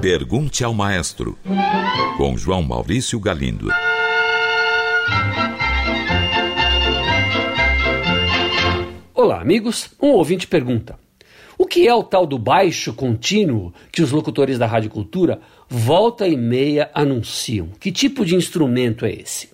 [0.00, 1.38] Pergunte ao Maestro,
[2.16, 3.68] com João Maurício Galindo.
[9.14, 9.90] Olá, amigos.
[10.00, 10.98] Um ouvinte pergunta:
[11.58, 16.26] O que é o tal do baixo contínuo que os locutores da Rádio Cultura volta
[16.26, 17.68] e meia anunciam?
[17.78, 19.50] Que tipo de instrumento é esse?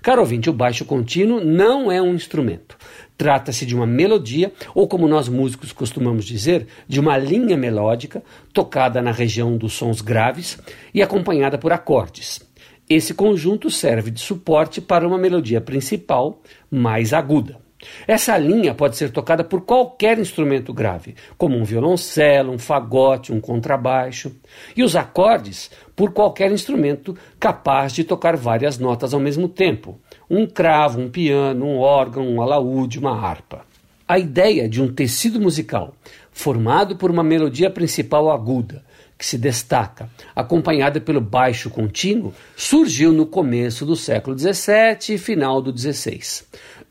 [0.00, 2.76] Caro ouvinte, o baixo contínuo não é um instrumento.
[3.16, 8.22] Trata-se de uma melodia, ou como nós músicos costumamos dizer, de uma linha melódica
[8.52, 10.58] tocada na região dos sons graves
[10.92, 12.40] e acompanhada por acordes.
[12.88, 17.64] Esse conjunto serve de suporte para uma melodia principal mais aguda.
[18.06, 23.40] Essa linha pode ser tocada por qualquer instrumento grave, como um violoncelo, um fagote, um
[23.40, 24.32] contrabaixo,
[24.76, 30.46] e os acordes por qualquer instrumento capaz de tocar várias notas ao mesmo tempo, um
[30.46, 33.64] cravo, um piano, um órgão, um alaúde, uma harpa.
[34.06, 35.94] A ideia de um tecido musical
[36.32, 38.84] formado por uma melodia principal aguda,
[39.16, 45.62] que se destaca, acompanhada pelo baixo contínuo, surgiu no começo do século XVII e final
[45.62, 46.44] do XVI.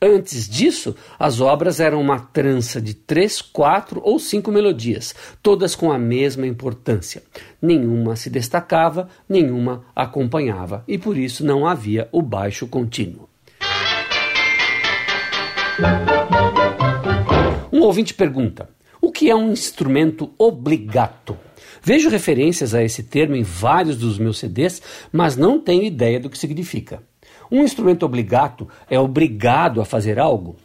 [0.05, 5.93] Antes disso, as obras eram uma trança de três, quatro ou cinco melodias, todas com
[5.93, 7.23] a mesma importância.
[7.61, 13.29] Nenhuma se destacava, nenhuma acompanhava, e por isso não havia o baixo contínuo.
[17.71, 18.67] Um ouvinte pergunta:
[19.01, 21.37] o que é um instrumento obligato?
[21.81, 24.81] Vejo referências a esse termo em vários dos meus CDs,
[25.13, 27.01] mas não tenho ideia do que significa.
[27.53, 30.55] Um instrumento obligato é obrigado a fazer algo?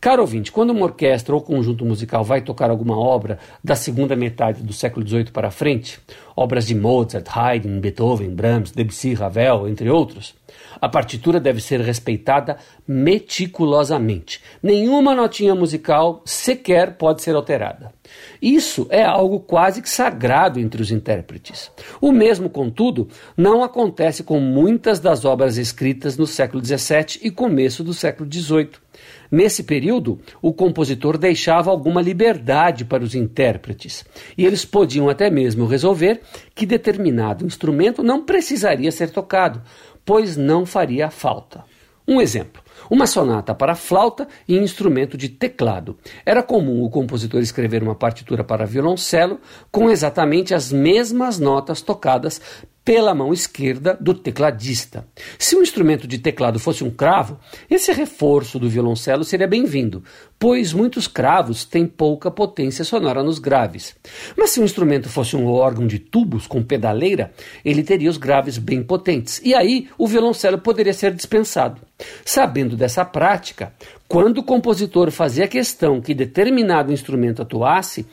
[0.00, 4.62] Caro ouvinte, quando uma orquestra ou conjunto musical vai tocar alguma obra da segunda metade
[4.62, 5.98] do século XVIII para frente,
[6.36, 10.36] obras de Mozart, Haydn, Beethoven, Brahms, Debussy, Ravel, entre outros,
[10.80, 14.40] a partitura deve ser respeitada meticulosamente.
[14.62, 17.92] Nenhuma notinha musical sequer pode ser alterada.
[18.40, 21.72] Isso é algo quase que sagrado entre os intérpretes.
[22.00, 27.82] O mesmo, contudo, não acontece com muitas das obras escritas no século XVII e começo
[27.82, 28.87] do século XVIII.
[29.30, 34.04] Nesse período, o compositor deixava alguma liberdade para os intérpretes,
[34.36, 36.20] e eles podiam até mesmo resolver
[36.54, 39.62] que determinado instrumento não precisaria ser tocado,
[40.04, 41.64] pois não faria falta.
[42.06, 45.98] Um exemplo: uma sonata para flauta e instrumento de teclado.
[46.24, 49.40] Era comum o compositor escrever uma partitura para violoncelo
[49.70, 52.40] com exatamente as mesmas notas tocadas
[52.88, 55.06] pela mão esquerda do tecladista.
[55.38, 57.38] Se o um instrumento de teclado fosse um cravo,
[57.68, 60.02] esse reforço do violoncelo seria bem-vindo,
[60.38, 63.94] pois muitos cravos têm pouca potência sonora nos graves.
[64.34, 67.30] Mas se o um instrumento fosse um órgão de tubos com pedaleira,
[67.62, 71.82] ele teria os graves bem potentes, e aí o violoncelo poderia ser dispensado.
[72.24, 73.72] Sabendo dessa prática,
[74.06, 78.06] quando o compositor fazia questão que determinado instrumento atuasse,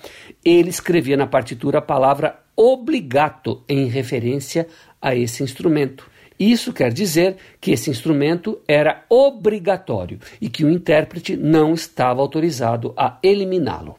[0.43, 4.67] ele escrevia na partitura a palavra obligato em referência
[5.01, 6.09] a esse instrumento.
[6.37, 12.93] Isso quer dizer que esse instrumento era obrigatório e que o intérprete não estava autorizado
[12.97, 13.95] a eliminá-lo.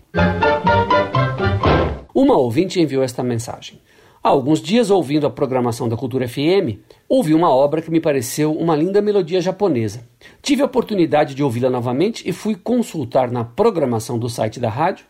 [2.15, 3.81] Uma ouvinte enviou esta mensagem.
[4.27, 8.51] Há alguns dias, ouvindo a programação da Cultura FM, ouvi uma obra que me pareceu
[8.53, 10.05] uma linda melodia japonesa.
[10.43, 15.07] Tive a oportunidade de ouvi-la novamente e fui consultar na programação do site da rádio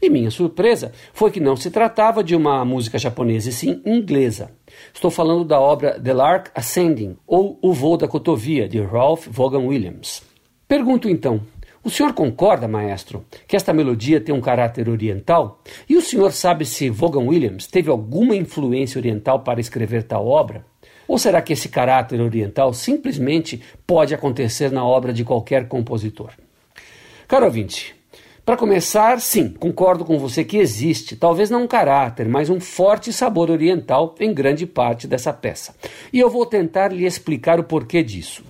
[0.00, 4.52] e minha surpresa foi que não se tratava de uma música japonesa, e sim inglesa.
[4.94, 9.66] Estou falando da obra The Lark Ascending, ou O Voo da Cotovia, de Ralph Vaughan
[9.66, 10.22] Williams.
[10.68, 11.40] Pergunto então,
[11.82, 15.62] o senhor concorda, maestro, que esta melodia tem um caráter oriental?
[15.88, 20.66] E o senhor sabe se Vaughan Williams teve alguma influência oriental para escrever tal obra?
[21.08, 26.32] Ou será que esse caráter oriental simplesmente pode acontecer na obra de qualquer compositor?
[27.26, 27.94] Caro ouvinte,
[28.44, 33.12] para começar, sim, concordo com você que existe, talvez não um caráter, mas um forte
[33.12, 35.74] sabor oriental em grande parte dessa peça.
[36.12, 38.44] E eu vou tentar lhe explicar o porquê disso.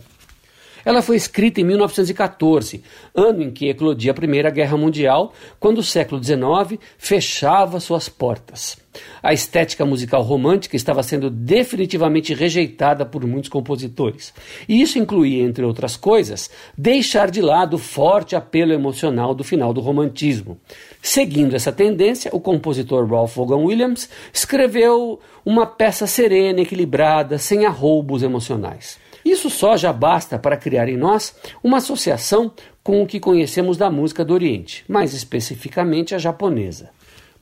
[0.85, 2.83] Ela foi escrita em 1914,
[3.15, 8.79] ano em que eclodia a Primeira Guerra Mundial, quando o século XIX fechava suas portas.
[9.23, 14.35] A estética musical romântica estava sendo definitivamente rejeitada por muitos compositores.
[14.69, 19.73] E isso incluía, entre outras coisas, deixar de lado o forte apelo emocional do final
[19.73, 20.59] do romantismo.
[21.01, 28.23] Seguindo essa tendência, o compositor Ralph Vaughan Williams escreveu uma peça serena, equilibrada, sem arroubos
[28.23, 28.99] emocionais.
[29.25, 32.53] Isso só já basta para criar em nós uma associação
[32.83, 36.91] com o que conhecemos da música do Oriente, mais especificamente a japonesa.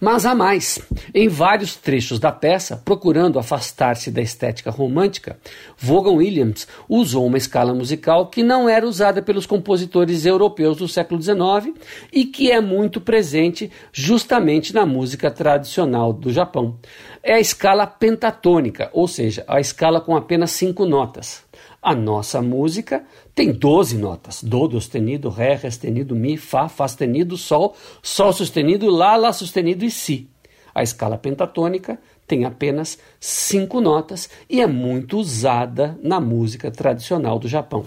[0.01, 0.79] Mas há mais.
[1.13, 5.37] Em vários trechos da peça, procurando afastar-se da estética romântica,
[5.77, 11.21] Vaughan Williams usou uma escala musical que não era usada pelos compositores europeus do século
[11.21, 11.77] XIX
[12.13, 16.77] e que é muito presente justamente na música tradicional do Japão.
[17.21, 21.43] É a escala pentatônica, ou seja, a escala com apenas cinco notas.
[21.81, 23.05] A nossa música
[23.35, 29.17] tem 12 notas: Do sustenido, Ré sustenido, Mi, Fá, Fá sustenido, Sol, Sol sustenido, Lá,
[29.17, 30.29] Lá sustenido e Si.
[30.75, 37.49] A escala pentatônica tem apenas cinco notas e é muito usada na música tradicional do
[37.49, 37.85] Japão.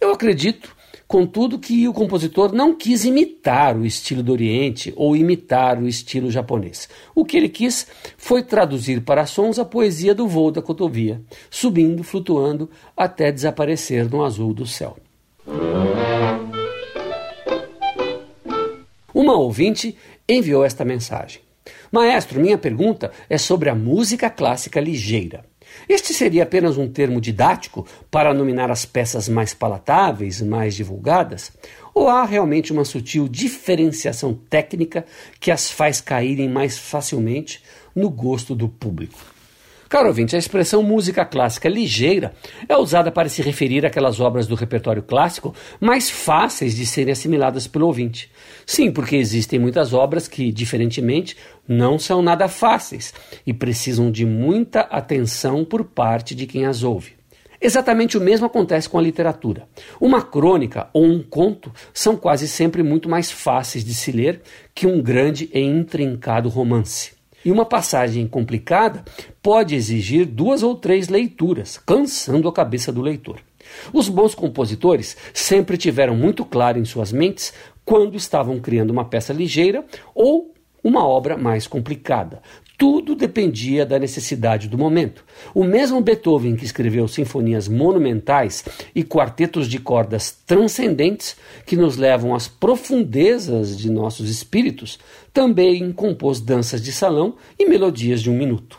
[0.00, 0.74] Eu acredito
[1.08, 6.32] Contudo, que o compositor não quis imitar o estilo do Oriente ou imitar o estilo
[6.32, 6.88] japonês.
[7.14, 7.86] O que ele quis
[8.16, 14.24] foi traduzir para sons a poesia do voo da cotovia, subindo, flutuando, até desaparecer no
[14.24, 14.96] azul do céu.
[19.14, 19.96] Uma ouvinte
[20.28, 21.40] enviou esta mensagem.
[21.90, 25.44] Maestro, minha pergunta é sobre a música clássica ligeira.
[25.88, 31.52] Este seria apenas um termo didático para nominar as peças mais palatáveis, mais divulgadas?
[31.94, 35.04] Ou há realmente uma sutil diferenciação técnica
[35.40, 37.62] que as faz caírem mais facilmente
[37.94, 39.35] no gosto do público?
[39.88, 42.32] Caro ouvinte, a expressão música clássica ligeira
[42.68, 47.68] é usada para se referir àquelas obras do repertório clássico mais fáceis de serem assimiladas
[47.68, 48.28] pelo ouvinte.
[48.66, 51.36] Sim, porque existem muitas obras que, diferentemente,
[51.68, 53.14] não são nada fáceis
[53.46, 57.12] e precisam de muita atenção por parte de quem as ouve.
[57.60, 59.68] Exatamente o mesmo acontece com a literatura.
[60.00, 64.42] Uma crônica ou um conto são quase sempre muito mais fáceis de se ler
[64.74, 67.15] que um grande e intrincado romance.
[67.46, 69.04] E uma passagem complicada
[69.40, 73.38] pode exigir duas ou três leituras, cansando a cabeça do leitor.
[73.92, 77.54] Os bons compositores sempre tiveram muito claro em suas mentes
[77.84, 80.52] quando estavam criando uma peça ligeira ou
[80.82, 82.42] uma obra mais complicada.
[82.78, 85.24] Tudo dependia da necessidade do momento.
[85.54, 88.64] O mesmo Beethoven que escreveu sinfonias monumentais
[88.94, 94.98] e quartetos de cordas transcendentes que nos levam às profundezas de nossos espíritos,
[95.32, 98.78] também compôs danças de salão e melodias de um minuto.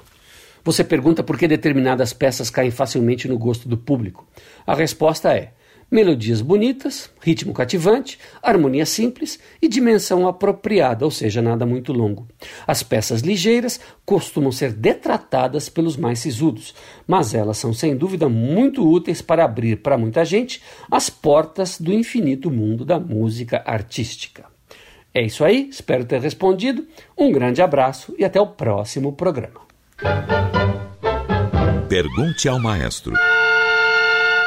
[0.63, 4.27] Você pergunta por que determinadas peças caem facilmente no gosto do público.
[4.65, 5.53] A resposta é:
[5.89, 12.27] Melodias bonitas, ritmo cativante, harmonia simples e dimensão apropriada, ou seja, nada muito longo.
[12.67, 16.75] As peças ligeiras costumam ser detratadas pelos mais sisudos,
[17.07, 20.61] mas elas são sem dúvida muito úteis para abrir para muita gente
[20.91, 24.43] as portas do infinito mundo da música artística.
[25.13, 26.85] É isso aí, espero ter respondido.
[27.17, 29.61] Um grande abraço e até o próximo programa.
[31.87, 33.13] Pergunte ao maestro.